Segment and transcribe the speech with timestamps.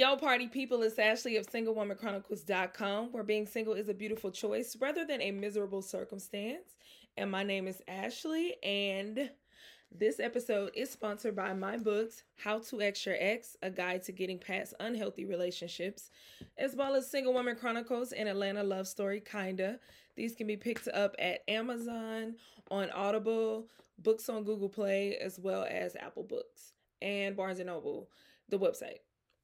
[0.00, 5.04] Yo, party people, it's Ashley of SingleWomanChronicles.com, where being single is a beautiful choice rather
[5.04, 6.74] than a miserable circumstance.
[7.18, 9.28] And my name is Ashley, and
[9.92, 14.12] this episode is sponsored by my books, How to X Your Ex, a guide to
[14.12, 16.10] getting past unhealthy relationships,
[16.56, 19.78] as well as Single Woman Chronicles and Atlanta Love Story, Kinda.
[20.16, 22.36] These can be picked up at Amazon,
[22.70, 28.08] on Audible, books on Google Play, as well as Apple Books and Barnes Noble,
[28.48, 29.00] the website.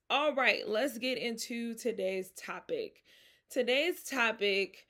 [0.08, 3.02] All right, let's get into today's topic.
[3.50, 4.86] Today's topic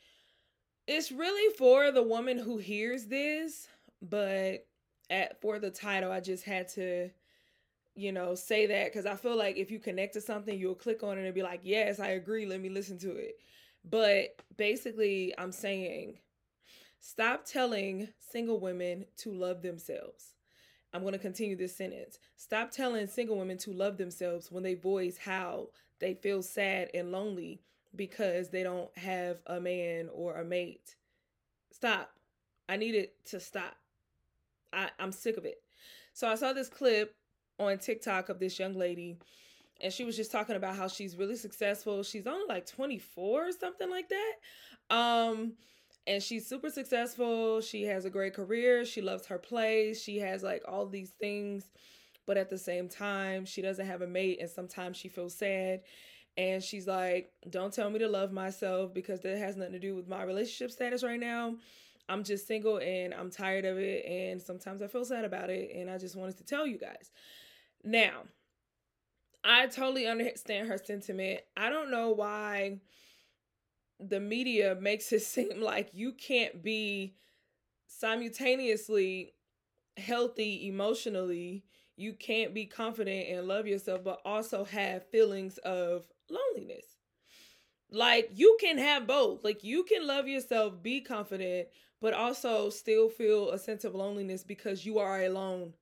[0.86, 3.66] is really for the woman who hears this,
[4.02, 4.66] but
[5.08, 7.08] at for the title, I just had to,
[7.94, 11.02] you know, say that because I feel like if you connect to something, you'll click
[11.02, 12.44] on it and be like, yes, I agree.
[12.44, 13.36] Let me listen to it.
[13.88, 16.18] But basically, I'm saying
[17.00, 20.35] stop telling single women to love themselves.
[20.96, 22.18] I'm going to continue this sentence.
[22.36, 25.68] Stop telling single women to love themselves when they voice how
[26.00, 27.60] they feel sad and lonely
[27.94, 30.96] because they don't have a man or a mate.
[31.70, 32.10] Stop.
[32.66, 33.76] I need it to stop.
[34.72, 35.60] I, I'm sick of it.
[36.14, 37.14] So I saw this clip
[37.58, 39.18] on TikTok of this young lady,
[39.82, 42.02] and she was just talking about how she's really successful.
[42.04, 44.94] She's only like 24 or something like that.
[44.96, 45.52] Um,
[46.06, 47.60] and she's super successful.
[47.60, 48.84] She has a great career.
[48.84, 50.00] She loves her place.
[50.00, 51.64] She has like all these things,
[52.26, 55.82] but at the same time, she doesn't have a mate, and sometimes she feels sad.
[56.36, 59.94] And she's like, Don't tell me to love myself because that has nothing to do
[59.94, 61.56] with my relationship status right now.
[62.08, 64.04] I'm just single and I'm tired of it.
[64.04, 65.72] And sometimes I feel sad about it.
[65.74, 67.10] And I just wanted to tell you guys.
[67.82, 68.22] Now,
[69.42, 71.40] I totally understand her sentiment.
[71.56, 72.78] I don't know why
[74.00, 77.14] the media makes it seem like you can't be
[77.88, 79.32] simultaneously
[79.96, 81.64] healthy emotionally
[81.96, 86.84] you can't be confident and love yourself but also have feelings of loneliness.
[87.90, 89.42] Like you can have both.
[89.44, 91.68] Like you can love yourself be confident
[92.00, 95.72] but also still feel a sense of loneliness because you are alone.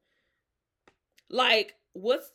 [1.31, 2.33] Like what's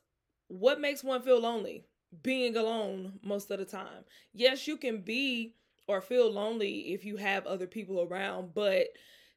[0.47, 1.85] what makes one feel lonely?
[2.23, 4.03] Being alone most of the time.
[4.33, 5.55] Yes you can be
[5.89, 8.53] or feel lonely if you have other people around.
[8.53, 8.89] But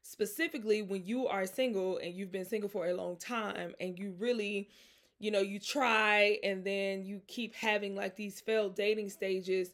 [0.03, 4.13] specifically, when you are single and you've been single for a long time and you
[4.19, 4.69] really,
[5.17, 9.73] you know, you try and then you keep having like these failed dating stages,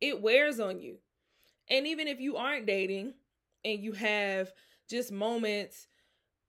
[0.00, 0.96] it wears on you.
[1.68, 3.12] And even if you aren't dating
[3.62, 4.50] and you have
[4.88, 5.88] just moments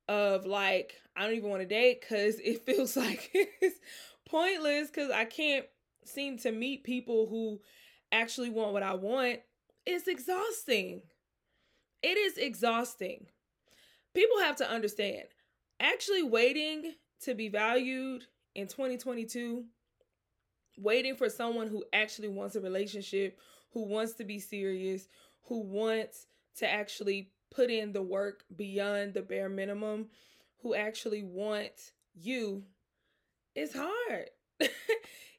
[0.08, 3.80] of like, I don't even want to date because it feels like it's
[4.26, 5.66] pointless because I can't
[6.06, 7.60] seem to meet people who
[8.14, 9.42] actually want what I want
[9.86, 11.02] it's exhausting.
[12.02, 13.28] It is exhausting.
[14.14, 15.26] People have to understand
[15.80, 18.24] actually waiting to be valued
[18.54, 19.66] in 2022,
[20.78, 23.40] waiting for someone who actually wants a relationship,
[23.72, 25.08] who wants to be serious,
[25.44, 30.08] who wants to actually put in the work beyond the bare minimum,
[30.62, 32.64] who actually want you,
[33.54, 34.30] is hard.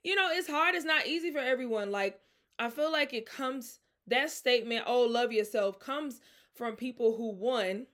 [0.03, 0.75] you know, it's hard.
[0.75, 1.91] It's not easy for everyone.
[1.91, 2.19] Like,
[2.59, 6.21] I feel like it comes that statement, oh, love yourself, comes
[6.55, 7.87] from people who, one,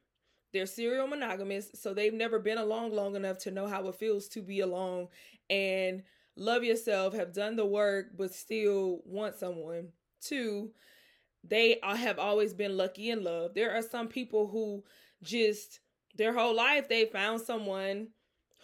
[0.53, 4.29] they're serial monogamous, so they've never been along long enough to know how it feels
[4.29, 5.09] to be alone
[5.49, 6.03] and
[6.37, 9.89] love yourself, have done the work, but still want someone.
[10.21, 10.71] Two,
[11.43, 13.55] they have always been lucky in love.
[13.55, 14.85] There are some people who
[15.23, 15.81] just
[16.15, 18.09] their whole life they found someone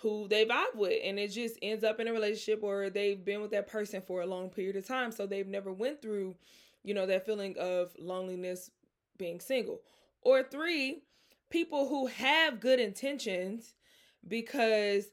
[0.03, 3.41] who they vibe with and it just ends up in a relationship or they've been
[3.41, 6.35] with that person for a long period of time so they've never went through
[6.89, 8.71] you know, that feeling of loneliness
[9.19, 9.83] being single.
[10.23, 11.03] Or three,
[11.51, 13.75] people who have good intentions
[14.27, 15.05] because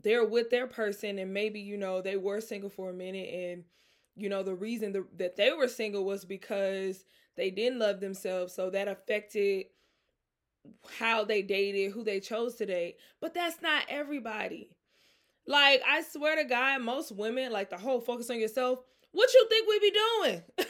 [0.00, 3.64] they're with their person and maybe, you know, they were single for a minute and,
[4.14, 7.04] you know, the reason the, that they were single was because
[7.36, 8.54] they didn't love themselves.
[8.54, 9.66] So that affected
[11.00, 12.98] how they dated, who they chose to date.
[13.20, 14.70] But that's not everybody.
[15.48, 18.78] Like, I swear to God, most women, like the whole focus on yourself,
[19.10, 20.42] what you think we be doing?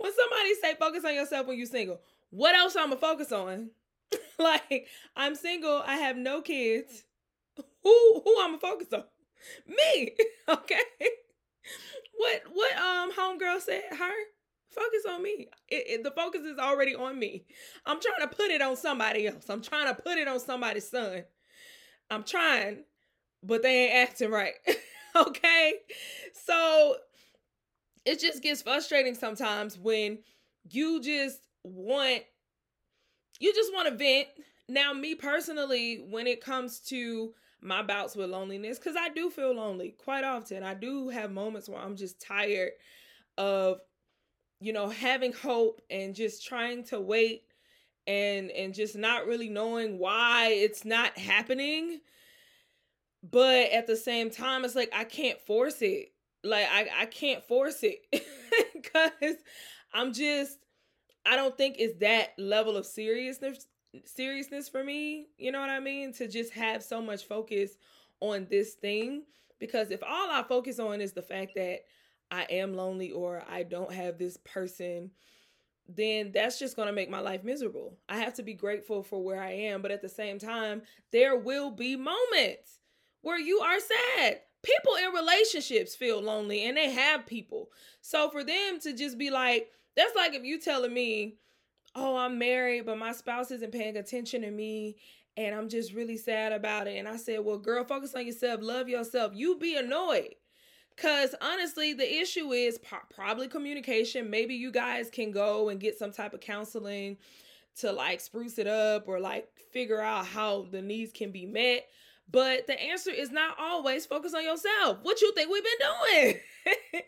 [0.00, 2.00] when somebody say focus on yourself when you're single,
[2.30, 3.70] what else I'm gonna focus on?
[4.38, 4.86] like
[5.16, 7.04] I'm single, I have no kids.
[7.82, 9.04] Who who I'm gonna focus on?
[9.66, 10.12] Me.
[10.48, 10.82] Okay.
[13.50, 14.12] y'all um, said her.
[14.70, 15.48] Focus on me.
[15.68, 17.44] It, it, the focus is already on me.
[17.86, 19.48] I'm trying to put it on somebody else.
[19.48, 21.24] I'm trying to put it on somebody's son.
[22.08, 22.84] I'm trying,
[23.42, 24.54] but they ain't acting right.
[25.16, 25.74] okay?
[26.46, 26.96] So
[28.04, 30.18] it just gets frustrating sometimes when
[30.70, 32.22] you just want
[33.40, 34.28] you just want to vent.
[34.68, 39.54] Now, me personally, when it comes to my bouts with loneliness, because I do feel
[39.54, 40.62] lonely quite often.
[40.62, 42.72] I do have moments where I'm just tired
[43.36, 43.80] of,
[44.60, 47.42] you know, having hope and just trying to wait
[48.06, 52.00] and and just not really knowing why it's not happening.
[53.22, 56.12] But at the same time, it's like I can't force it.
[56.42, 58.00] Like I, I can't force it.
[58.92, 59.36] Cause
[59.92, 60.58] I'm just
[61.26, 63.66] I don't think it's that level of seriousness
[64.04, 66.12] seriousness for me, you know what I mean?
[66.14, 67.76] To just have so much focus
[68.20, 69.24] on this thing
[69.58, 71.80] because if all I focus on is the fact that
[72.30, 75.10] I am lonely or I don't have this person,
[75.88, 77.98] then that's just going to make my life miserable.
[78.08, 80.82] I have to be grateful for where I am, but at the same time,
[81.12, 82.80] there will be moments
[83.22, 84.40] where you are sad.
[84.62, 87.70] People in relationships feel lonely and they have people.
[88.00, 91.36] So for them to just be like, that's like if you telling me,
[91.94, 94.96] oh, I'm married, but my spouse isn't paying attention to me
[95.36, 96.98] and I'm just really sad about it.
[96.98, 99.32] And I said, well, girl, focus on yourself, love yourself.
[99.34, 100.34] You be annoyed.
[100.94, 102.78] Because honestly, the issue is
[103.14, 104.28] probably communication.
[104.28, 107.16] Maybe you guys can go and get some type of counseling
[107.78, 111.86] to like spruce it up or like figure out how the needs can be met.
[112.30, 114.98] But the answer is not always focus on yourself.
[115.02, 116.40] What you think we've been doing?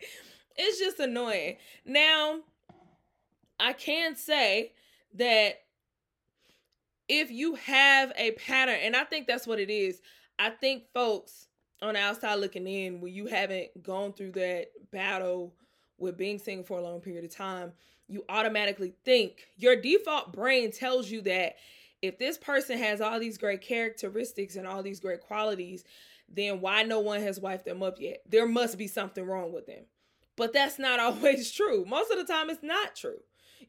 [0.57, 1.57] it's just annoying.
[1.85, 2.39] Now,
[3.59, 4.73] I can say
[5.15, 5.61] that
[7.07, 10.01] if you have a pattern, and I think that's what it is,
[10.39, 11.47] I think folks
[11.81, 15.53] on the outside looking in, when you haven't gone through that battle
[15.97, 17.71] with being single for a long period of time,
[18.07, 21.55] you automatically think your default brain tells you that
[22.03, 25.85] if this person has all these great characteristics and all these great qualities,
[26.27, 28.21] then why no one has wiped them up yet?
[28.29, 29.85] There must be something wrong with them.
[30.35, 31.85] But that's not always true.
[31.87, 33.19] Most of the time, it's not true.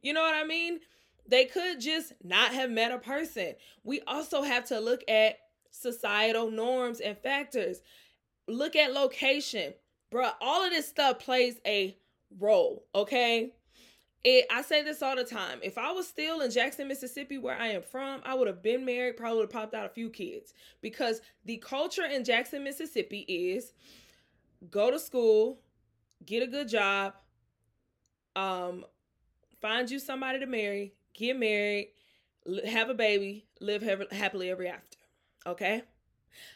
[0.03, 0.81] You know what I mean?
[1.29, 3.55] They could just not have met a person.
[3.85, 5.39] We also have to look at
[5.71, 7.83] societal norms and factors.
[8.49, 9.75] Look at location.
[10.13, 11.97] Bruh, all of this stuff plays a
[12.37, 13.53] role, okay?
[14.25, 15.61] It, I say this all the time.
[15.63, 18.85] If I was still in Jackson, Mississippi, where I am from, I would have been
[18.85, 20.55] married, probably would have popped out a few kids.
[20.81, 23.75] Because the culture in Jackson, Mississippi is
[24.71, 25.59] go to school,
[26.25, 27.13] get a good job,
[28.35, 28.87] um,
[29.61, 31.91] find you somebody to marry, get married,
[32.67, 34.99] have a baby, live happily ever after.
[35.47, 35.83] Okay?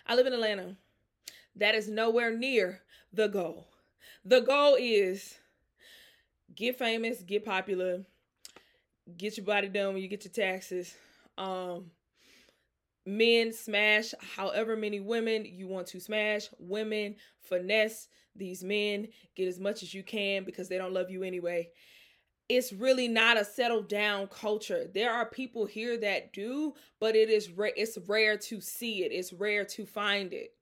[0.07, 0.77] I live in Atlanta.
[1.55, 2.81] That is nowhere near
[3.13, 3.69] the goal.
[4.25, 5.35] The goal is
[6.59, 8.01] get famous, get popular,
[9.17, 10.93] get your body done when you get your taxes.
[11.39, 11.93] Um,
[13.07, 16.49] men smash however many women you want to smash.
[16.59, 21.23] Women finesse these men, get as much as you can because they don't love you
[21.23, 21.69] anyway.
[22.49, 24.87] It's really not a settled down culture.
[24.93, 29.13] There are people here that do, but it is ra- it's rare to see it.
[29.13, 30.55] It's rare to find it.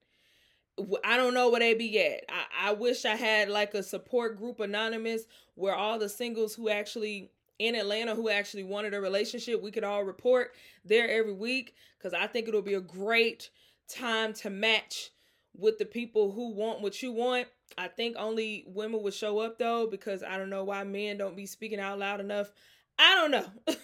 [1.05, 2.25] I don't know where they be at.
[2.29, 5.23] I, I wish I had like a support group anonymous
[5.55, 9.85] where all the singles who actually in Atlanta who actually wanted a relationship, we could
[9.85, 10.53] all report
[10.85, 13.51] there every week because I think it'll be a great
[13.89, 15.11] time to match
[15.57, 17.49] with the people who want what you want.
[17.79, 21.37] I think only women would show up though because I don't know why men don't
[21.37, 22.53] be speaking out loud enough.
[22.99, 23.77] I don't know.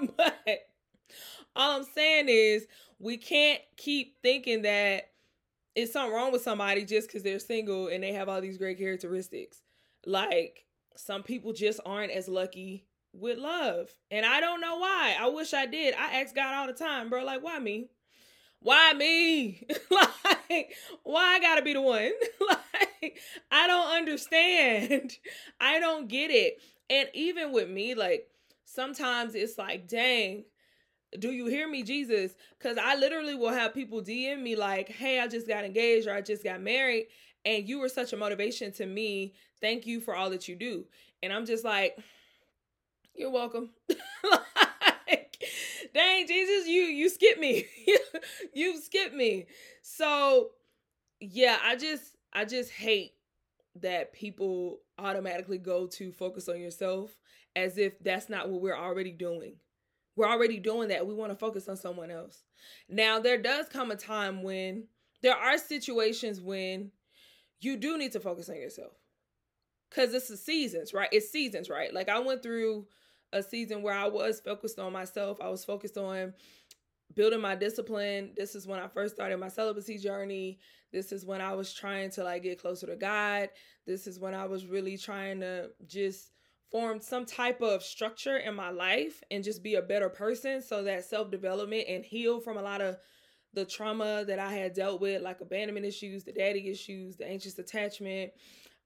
[0.16, 0.68] but
[1.54, 2.66] all I'm saying is
[2.98, 5.11] we can't keep thinking that
[5.74, 8.78] it's something wrong with somebody just because they're single and they have all these great
[8.78, 9.62] characteristics.
[10.04, 10.64] Like
[10.96, 13.90] some people just aren't as lucky with love.
[14.10, 15.16] And I don't know why.
[15.18, 15.94] I wish I did.
[15.94, 17.88] I ask God all the time, bro, like, why me?
[18.60, 19.66] Why me?
[19.90, 22.12] like, why I gotta be the one?
[22.48, 23.18] like,
[23.50, 25.12] I don't understand.
[25.60, 26.58] I don't get it.
[26.88, 28.28] And even with me, like,
[28.64, 30.44] sometimes it's like, dang,
[31.18, 32.34] do you hear me, Jesus?
[32.58, 36.14] Because I literally will have people DM me like, hey, I just got engaged or
[36.14, 37.06] I just got married.
[37.44, 39.34] And you were such a motivation to me.
[39.60, 40.86] Thank you for all that you do.
[41.22, 41.96] And I'm just like,
[43.14, 43.70] you're welcome.
[45.08, 45.42] like,
[45.94, 47.66] dang, Jesus, you you skip me.
[48.54, 49.46] you skip me.
[49.82, 50.50] So
[51.20, 53.12] yeah, I just I just hate
[53.80, 57.10] that people automatically go to focus on yourself
[57.56, 59.54] as if that's not what we're already doing.
[60.16, 61.06] We're already doing that.
[61.06, 62.44] We want to focus on someone else.
[62.88, 64.88] Now, there does come a time when
[65.22, 66.92] there are situations when
[67.60, 68.92] you do need to focus on yourself.
[69.90, 71.08] because it's the seasons, right?
[71.12, 71.92] It's seasons, right?
[71.92, 72.86] Like I went through
[73.32, 75.38] a season where I was focused on myself.
[75.40, 76.34] I was focused on
[77.14, 78.32] building my discipline.
[78.36, 80.58] This is when I first started my celibacy journey.
[80.92, 83.50] This is when I was trying to like get closer to God.
[83.86, 86.32] This is when I was really trying to just
[86.72, 90.62] form some type of structure in my life and just be a better person.
[90.62, 92.96] So that self-development and heal from a lot of
[93.52, 97.58] the trauma that I had dealt with like abandonment issues, the daddy issues, the anxious
[97.58, 98.32] attachment,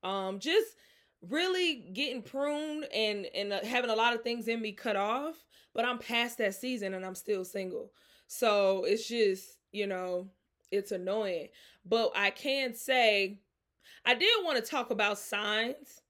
[0.03, 0.77] um just
[1.23, 5.47] really getting pruned and and uh, having a lot of things in me cut off.
[5.73, 7.93] But i'm past that season and i'm still single.
[8.27, 10.29] So it's just you know
[10.73, 11.49] it's annoying.
[11.85, 13.39] But i can say
[14.05, 16.03] i did want to talk about signs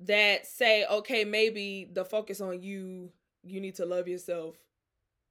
[0.00, 3.10] that say okay maybe the focus on you
[3.42, 4.56] you need to love yourself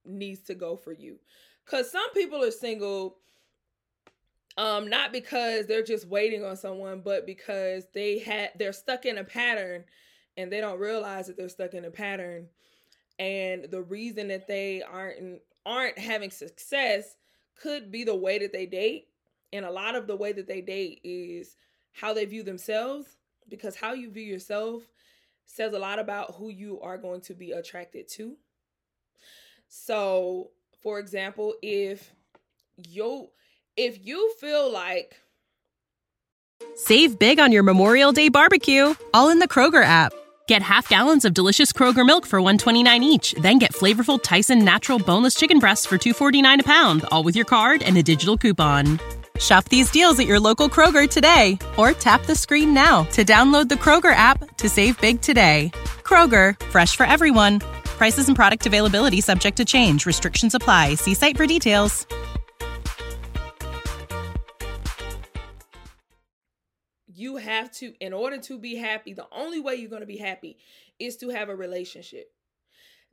[0.06, 1.20] needs to go for you.
[1.66, 3.18] Because some people are single
[4.58, 9.18] um not because they're just waiting on someone but because they had they're stuck in
[9.18, 9.84] a pattern
[10.38, 12.48] and they don't realize that they're stuck in a pattern.
[13.20, 17.16] And the reason that they aren't aren't having success
[17.56, 19.08] could be the way that they date.
[19.54, 21.56] And a lot of the way that they date is
[21.94, 23.18] how they view themselves
[23.50, 24.84] because how you view yourself
[25.46, 28.36] says a lot about who you are going to be attracted to
[29.68, 30.50] so
[30.82, 32.12] for example if
[32.78, 33.30] you
[33.78, 35.18] if you feel like
[36.76, 40.14] Save big on your Memorial Day barbecue, all in the Kroger app.
[40.48, 45.00] Get half gallons of delicious Kroger milk for 129 each, then get flavorful Tyson natural
[45.00, 49.00] boneless chicken breasts for 249 a pound, all with your card and a digital coupon.
[49.40, 53.68] Shop these deals at your local Kroger today or tap the screen now to download
[53.68, 55.72] the Kroger app to save big today.
[56.04, 57.60] Kroger, fresh for everyone.
[58.00, 60.06] Prices and product availability subject to change.
[60.06, 60.96] Restrictions apply.
[60.96, 62.08] See site for details.
[67.16, 70.18] you have to in order to be happy the only way you're going to be
[70.18, 70.58] happy
[71.00, 72.32] is to have a relationship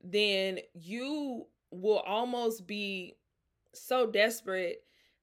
[0.02, 3.16] then you will almost be
[3.72, 4.82] so desperate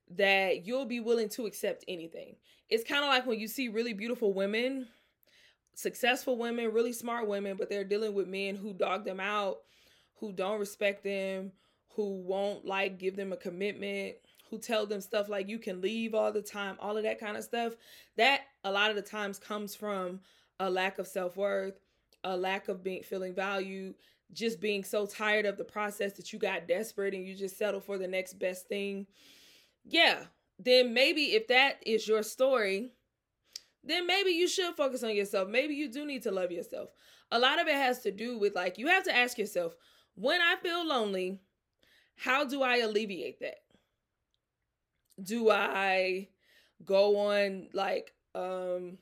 [0.09, 2.35] that you'll be willing to accept anything
[2.69, 4.87] it's kind of like when you see really beautiful women
[5.73, 9.59] successful women really smart women but they're dealing with men who dog them out
[10.19, 11.51] who don't respect them
[11.95, 14.15] who won't like give them a commitment
[14.49, 17.37] who tell them stuff like you can leave all the time, all of that kind
[17.37, 17.73] of stuff,
[18.17, 20.19] that a lot of the times comes from
[20.59, 21.79] a lack of self-worth,
[22.23, 23.95] a lack of being feeling valued,
[24.33, 27.79] just being so tired of the process that you got desperate and you just settle
[27.79, 29.05] for the next best thing.
[29.89, 30.25] Yeah,
[30.57, 32.91] then maybe if that is your story,
[33.83, 35.49] then maybe you should focus on yourself.
[35.49, 36.89] Maybe you do need to love yourself.
[37.31, 39.75] A lot of it has to do with like you have to ask yourself,
[40.15, 41.39] when I feel lonely,
[42.17, 43.59] how do I alleviate that?
[45.21, 46.29] do I
[46.85, 48.97] go on like um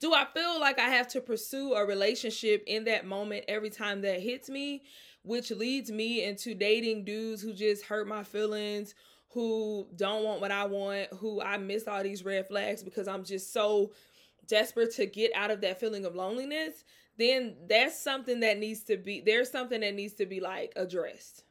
[0.00, 4.02] do I feel like I have to pursue a relationship in that moment every time
[4.02, 4.82] that hits me,
[5.22, 8.94] which leads me into dating dudes who just hurt my feelings,
[9.30, 13.24] who don't want what I want, who I miss all these red flags because I'm
[13.24, 13.92] just so
[14.48, 16.84] desperate to get out of that feeling of loneliness,
[17.16, 21.44] then that's something that needs to be there's something that needs to be like addressed.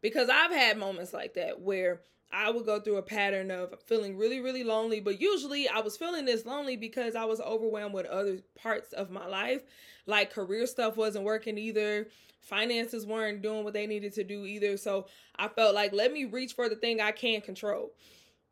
[0.00, 2.00] Because I've had moments like that where
[2.32, 5.00] I would go through a pattern of feeling really, really lonely.
[5.00, 9.10] But usually I was feeling this lonely because I was overwhelmed with other parts of
[9.10, 9.62] my life.
[10.08, 12.08] Like career stuff wasn't working either.
[12.40, 14.78] Finances weren't doing what they needed to do either.
[14.78, 15.06] So
[15.38, 17.92] I felt like, let me reach for the thing I can control.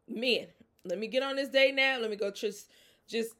[0.07, 0.49] Men,
[0.85, 1.99] let me get on this date now.
[1.99, 2.71] Let me go just
[3.09, 3.33] just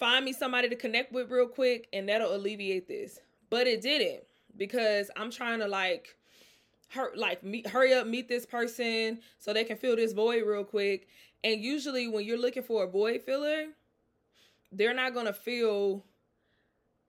[0.00, 3.20] find me somebody to connect with real quick and that'll alleviate this.
[3.50, 4.24] But it didn't
[4.56, 6.16] because I'm trying to like
[6.88, 10.64] hur- like meet, hurry up meet this person so they can fill this void real
[10.64, 11.06] quick
[11.44, 13.66] and usually when you're looking for a void filler
[14.72, 16.04] they're not going to feel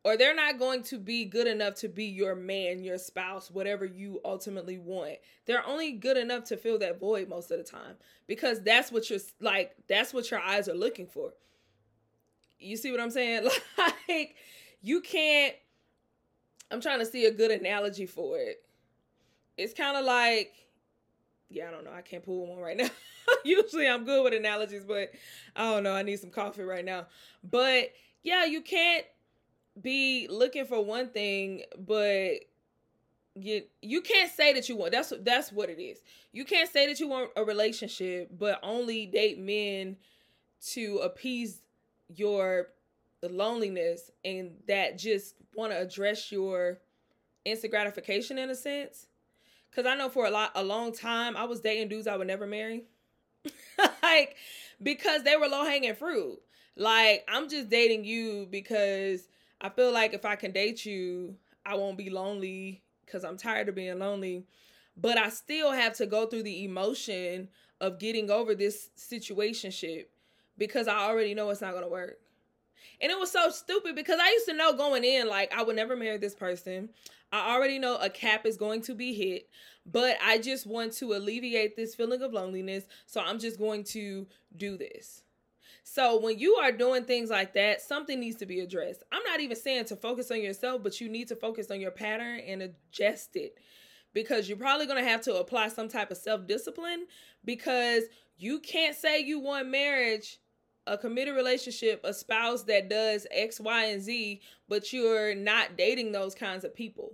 [0.04, 3.86] or they're not going to be good enough to be your man, your spouse, whatever
[3.86, 5.18] you ultimately want.
[5.46, 7.96] They're only good enough to fill that void most of the time
[8.28, 11.34] because that's what you're like that's what your eyes are looking for.
[12.60, 13.48] You see what I'm saying?
[14.08, 14.36] Like
[14.82, 15.54] you can't
[16.72, 18.64] I'm trying to see a good analogy for it
[19.60, 20.54] it's kind of like
[21.50, 21.92] yeah, I don't know.
[21.92, 22.90] I can't pull one right now.
[23.44, 25.12] Usually I'm good with analogies, but
[25.56, 25.94] I don't know.
[25.94, 27.08] I need some coffee right now.
[27.44, 27.92] But
[28.24, 29.06] yeah, you can't
[29.82, 32.40] be looking for one thing, but
[33.36, 36.00] you you can't say that you want that's that's what it is.
[36.32, 39.98] You can't say that you want a relationship, but only date men
[40.72, 41.62] to appease
[42.16, 42.68] your
[43.22, 46.80] loneliness and that just want to address your
[47.46, 49.08] instant gratification in a sense
[49.76, 52.28] Cause I know for a lot a long time I was dating dudes I would
[52.28, 52.86] never marry.
[54.04, 54.36] like
[54.82, 56.40] because they were low hanging fruit.
[56.76, 59.28] Like, I'm just dating you because
[59.62, 61.36] I feel like if I can date you,
[61.66, 64.46] I won't be lonely because I'm tired of being lonely.
[64.96, 67.50] But I still have to go through the emotion
[67.82, 70.06] of getting over this situationship
[70.58, 72.20] because I already know it's not gonna work.
[73.02, 75.76] And it was so stupid because I used to know going in, like, I would
[75.76, 76.90] never marry this person.
[77.32, 79.48] I already know a cap is going to be hit,
[79.86, 82.86] but I just want to alleviate this feeling of loneliness.
[83.06, 85.24] So I'm just going to do this.
[85.84, 89.04] So when you are doing things like that, something needs to be addressed.
[89.12, 91.92] I'm not even saying to focus on yourself, but you need to focus on your
[91.92, 93.58] pattern and adjust it
[94.14, 97.06] because you're probably going to have to apply some type of self-discipline
[97.46, 98.04] because
[98.38, 100.40] you can't say you want marriage,
[100.88, 106.12] a committed relationship, a spouse that does X, Y, and Z, but you're not dating
[106.12, 107.14] those kinds of people.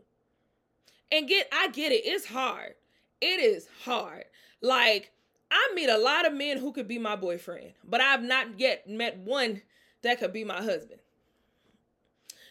[1.11, 2.01] And get I get it.
[2.05, 2.73] It's hard.
[3.21, 4.25] It is hard.
[4.61, 5.11] Like
[5.51, 8.89] I meet a lot of men who could be my boyfriend, but I've not yet
[8.89, 9.61] met one
[10.01, 10.99] that could be my husband.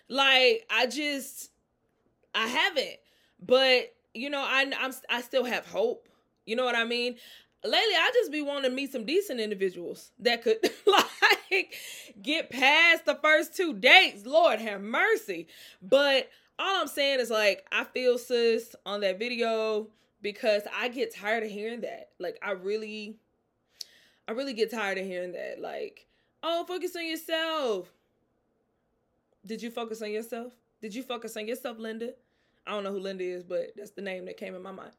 [0.08, 1.50] Like I just
[2.34, 2.96] I haven't.
[3.40, 6.08] But you know, I I'm I still have hope.
[6.46, 7.16] You know what I mean?
[7.62, 11.74] Lately, I just be wanting to meet some decent individuals that could like
[12.20, 14.26] get past the first two dates.
[14.26, 15.46] Lord have mercy.
[15.80, 19.88] But all I'm saying is like I feel sis on that video
[20.24, 22.08] because I get tired of hearing that.
[22.18, 23.18] Like I really
[24.26, 25.60] I really get tired of hearing that.
[25.60, 26.06] Like,
[26.42, 27.92] oh, focus on yourself.
[29.46, 30.54] Did you focus on yourself?
[30.80, 32.14] Did you focus on yourself, Linda?
[32.66, 34.92] I don't know who Linda is, but that's the name that came in my mind.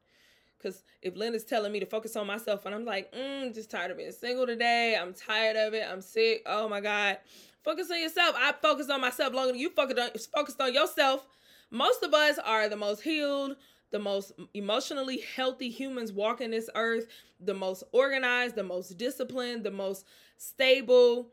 [0.60, 3.90] Because if Linda's telling me to focus on myself, and I'm like, mm, just tired
[3.90, 4.96] of being single today.
[4.96, 5.86] I'm tired of it.
[5.92, 6.44] I'm sick.
[6.46, 7.18] Oh my God.
[7.64, 8.36] Focus on yourself.
[8.38, 11.26] I focus on myself longer than you focused on, focused on yourself.
[11.72, 13.56] Most of us are the most healed,
[13.96, 17.08] the most emotionally healthy humans walking this earth,
[17.40, 20.06] the most organized, the most disciplined, the most
[20.38, 21.30] stable,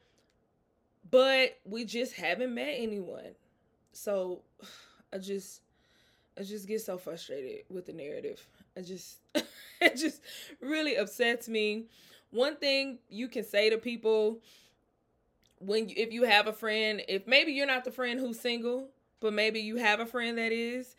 [1.11, 3.35] but we just haven't met anyone.
[3.93, 4.43] So
[5.13, 5.63] I just
[6.39, 8.47] I just get so frustrated with the narrative.
[8.77, 10.21] I just it just
[10.61, 11.87] really upsets me.
[12.31, 14.39] One thing you can say to people
[15.59, 18.87] when you, if you have a friend, if maybe you're not the friend who's single,
[19.19, 20.95] but maybe you have a friend that is,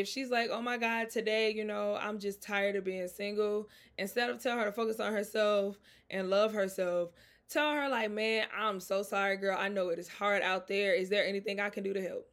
[0.00, 3.68] if she's like, oh my God, today, you know, I'm just tired of being single,
[3.96, 5.78] instead of tell her to focus on herself
[6.10, 7.10] and love herself,
[7.48, 9.56] tell her, like, man, I'm so sorry, girl.
[9.58, 10.94] I know it is hard out there.
[10.94, 12.32] Is there anything I can do to help?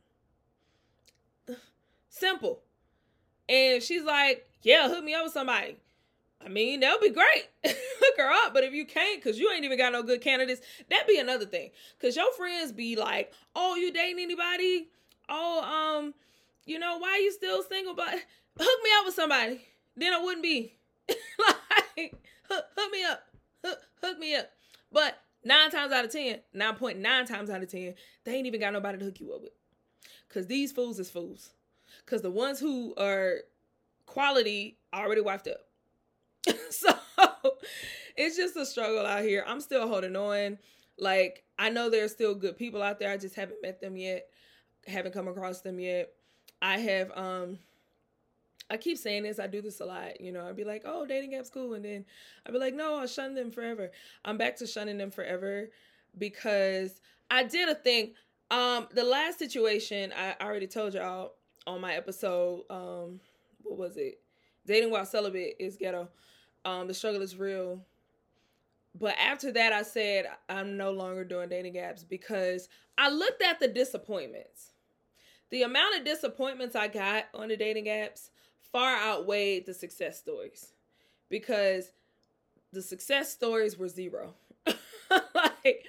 [2.10, 2.62] Simple.
[3.48, 5.78] And she's like, yeah, hook me up with somebody.
[6.44, 7.50] I mean, that would be great.
[7.66, 8.54] Hook her up.
[8.54, 11.46] But if you can't, because you ain't even got no good candidates, that'd be another
[11.46, 11.72] thing.
[11.98, 14.90] Because your friends be like, oh, you dating anybody?
[15.28, 15.62] Oh,
[16.02, 16.14] um,
[16.66, 17.96] you know, why are you still single?
[17.96, 18.14] But
[18.60, 19.62] hook me up with somebody.
[19.96, 20.74] Then I wouldn't be
[21.10, 22.16] like,
[22.50, 23.24] hook, hook me up.
[23.64, 24.50] Hook, hook me up.
[24.92, 28.74] But nine times out of 10, 9.9 times out of 10, they ain't even got
[28.74, 29.54] nobody to hook you up with.
[30.28, 31.52] Because these fools is fools.
[32.04, 33.40] Because the ones who are
[34.06, 35.62] quality already wiped up.
[36.70, 36.94] so
[38.18, 39.44] it's just a struggle out here.
[39.48, 40.58] I'm still holding on.
[40.98, 43.12] Like, I know there's still good people out there.
[43.12, 44.28] I just haven't met them yet,
[44.88, 46.12] haven't come across them yet.
[46.66, 47.60] I have um
[48.72, 50.48] I keep saying this, I do this a lot, you know.
[50.48, 52.04] I'd be like, oh, dating apps cool, and then
[52.46, 53.92] I'd be like, no, I'll shun them forever.
[54.26, 55.70] I'm back to shunning them forever
[56.18, 57.00] because
[57.30, 58.14] I did a thing.
[58.50, 61.34] Um, the last situation I already told y'all
[61.68, 63.20] on my episode, um,
[63.62, 64.20] what was it?
[64.66, 66.10] Dating while celibate is ghetto.
[66.66, 67.86] Um, the struggle is real.
[69.00, 73.60] But after that, I said I'm no longer doing dating apps because I looked at
[73.60, 74.72] the disappointments
[75.50, 78.30] the amount of disappointments I got on the dating apps
[78.72, 80.74] far outweighed the success stories
[81.30, 81.92] because
[82.72, 84.34] the success stories were zero.
[85.34, 85.86] like,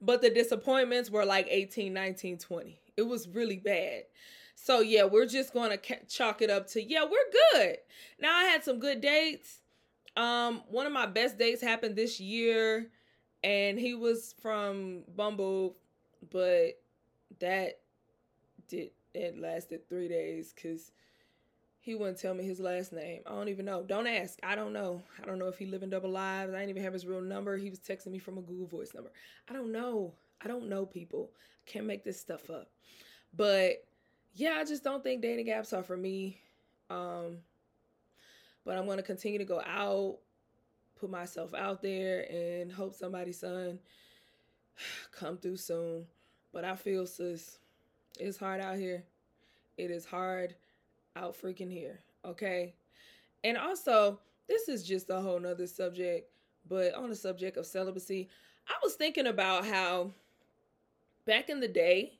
[0.00, 2.80] but the disappointments were like 18, 19, 20.
[2.96, 4.04] It was really bad.
[4.54, 7.76] So, yeah, we're just going to chalk it up to, yeah, we're good.
[8.18, 9.60] Now, I had some good dates.
[10.16, 12.86] Um, one of my best dates happened this year,
[13.44, 15.76] and he was from Bumble,
[16.30, 16.78] but
[17.40, 17.80] that
[18.68, 20.92] did it lasted three days because
[21.86, 23.22] he wouldn't tell me his last name.
[23.26, 23.82] I don't even know.
[23.82, 24.38] Don't ask.
[24.42, 25.02] I don't know.
[25.22, 26.52] I don't know if he living double lives.
[26.52, 27.56] I didn't even have his real number.
[27.56, 29.10] He was texting me from a Google Voice number.
[29.48, 30.12] I don't know.
[30.42, 31.30] I don't know people.
[31.36, 32.70] I can't make this stuff up.
[33.36, 33.84] But
[34.34, 36.40] yeah, I just don't think dating apps are for me.
[36.90, 37.38] Um,
[38.64, 40.18] but I'm gonna continue to go out,
[40.98, 43.78] put myself out there, and hope somebody's son
[45.12, 46.06] come through soon.
[46.52, 47.58] But I feel sis
[48.18, 49.04] it's hard out here.
[49.76, 50.54] It is hard
[51.14, 52.00] out freaking here.
[52.24, 52.74] Okay.
[53.44, 56.30] And also, this is just a whole nother subject,
[56.68, 58.28] but on the subject of celibacy,
[58.68, 60.12] I was thinking about how
[61.26, 62.18] back in the day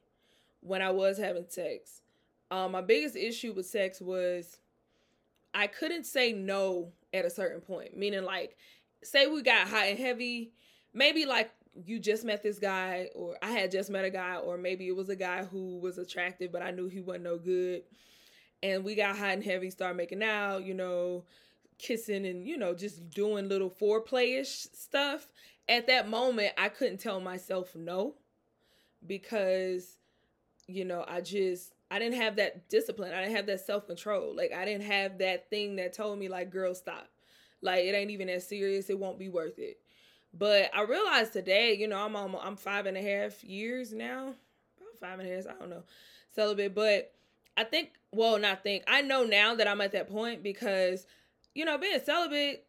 [0.60, 2.02] when I was having sex,
[2.50, 4.58] um, my biggest issue with sex was
[5.54, 7.96] I couldn't say no at a certain point.
[7.96, 8.56] Meaning, like,
[9.02, 10.52] say we got hot and heavy,
[10.92, 11.50] maybe like
[11.84, 14.96] you just met this guy, or I had just met a guy, or maybe it
[14.96, 17.82] was a guy who was attractive, but I knew he wasn't no good.
[18.62, 21.24] And we got hot and heavy, start making out, you know,
[21.78, 25.28] kissing and, you know, just doing little foreplayish stuff.
[25.68, 28.14] At that moment, I couldn't tell myself no
[29.06, 29.98] because,
[30.66, 33.12] you know, I just, I didn't have that discipline.
[33.12, 34.34] I didn't have that self control.
[34.34, 37.08] Like, I didn't have that thing that told me, like, girl, stop.
[37.60, 38.90] Like, it ain't even as serious.
[38.90, 39.78] It won't be worth it.
[40.38, 44.34] But I realized today, you know, I'm almost, I'm five and a half years now,
[44.78, 45.84] about five and a half, I don't know,
[46.34, 46.74] celibate.
[46.74, 47.12] But
[47.56, 51.06] I think, well, not think, I know now that I'm at that point because,
[51.54, 52.66] you know, being celibate,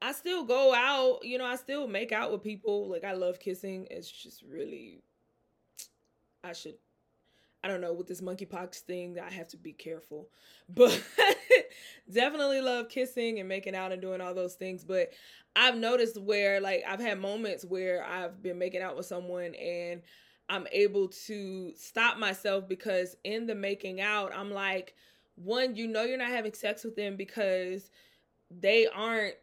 [0.00, 2.88] I still go out, you know, I still make out with people.
[2.88, 3.86] Like, I love kissing.
[3.90, 5.02] It's just really,
[6.42, 6.74] I should,
[7.64, 10.28] I don't know, with this monkeypox thing, I have to be careful.
[10.74, 11.02] But
[12.10, 14.84] definitely love kissing and making out and doing all those things.
[14.84, 15.10] But
[15.54, 20.00] I've noticed where like I've had moments where I've been making out with someone and
[20.48, 24.94] I'm able to stop myself because in the making out, I'm like,
[25.36, 27.90] one, you know, you're not having sex with them because
[28.50, 29.34] they aren't,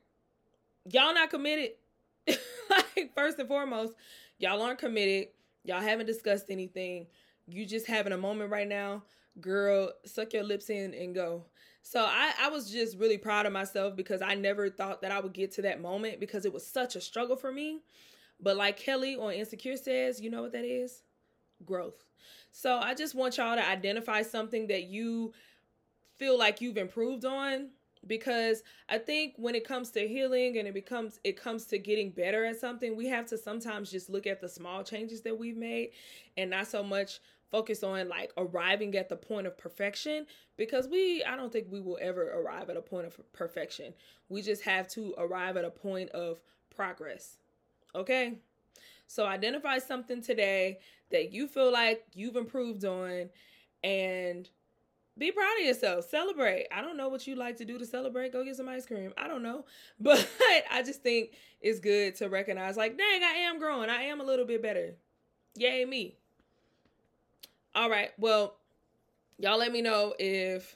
[0.91, 1.71] y'all not committed.
[2.27, 3.93] like, first and foremost,
[4.37, 5.29] y'all aren't committed.
[5.63, 7.07] Y'all haven't discussed anything.
[7.49, 9.03] You just having a moment right now.
[9.41, 11.45] Girl, suck your lips in and go.
[11.81, 15.19] So I, I was just really proud of myself because I never thought that I
[15.19, 17.79] would get to that moment because it was such a struggle for me.
[18.39, 21.03] But like Kelli on Insecure says, you know what that is?
[21.65, 22.05] Growth.
[22.51, 25.33] So I just want y'all to identify something that you
[26.17, 27.69] feel like you've improved on
[28.07, 32.11] because I think when it comes to healing and it becomes it comes to getting
[32.11, 35.57] better at something, we have to sometimes just look at the small changes that we've
[35.57, 35.91] made
[36.37, 37.19] and not so much
[37.51, 40.25] focus on like arriving at the point of perfection
[40.57, 43.93] because we I don't think we will ever arrive at a point of perfection.
[44.29, 46.39] We just have to arrive at a point of
[46.75, 47.37] progress.
[47.95, 48.35] Okay?
[49.07, 50.79] So identify something today
[51.11, 53.29] that you feel like you've improved on
[53.83, 54.47] and
[55.17, 56.09] be proud of yourself.
[56.09, 56.67] Celebrate.
[56.71, 58.31] I don't know what you like to do to celebrate.
[58.31, 59.13] Go get some ice cream.
[59.17, 59.65] I don't know.
[59.99, 60.27] But
[60.71, 63.89] I just think it's good to recognize like, dang, I am growing.
[63.89, 64.95] I am a little bit better.
[65.55, 66.15] Yay, me.
[67.75, 68.11] All right.
[68.17, 68.55] Well,
[69.37, 70.75] y'all let me know if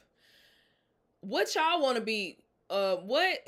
[1.20, 2.38] what y'all want to be
[2.70, 3.46] uh what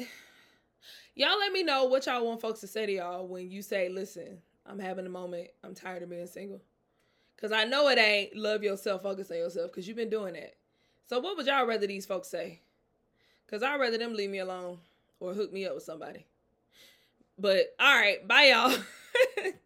[1.14, 3.88] y'all let me know what y'all want folks to say to y'all when you say,
[3.88, 5.48] "Listen, I'm having a moment.
[5.62, 6.60] I'm tired of being single."
[7.36, 10.54] Cuz I know it ain't love yourself, focus on yourself cuz you've been doing that.
[11.06, 12.60] So what would y'all rather these folks say?
[13.46, 14.80] Cuz I'd rather them leave me alone
[15.20, 16.26] or hook me up with somebody.
[17.38, 19.52] But all right, bye y'all.